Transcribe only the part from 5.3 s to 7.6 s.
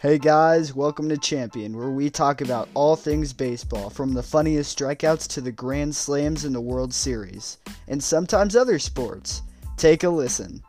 to the grand slams in the World Series,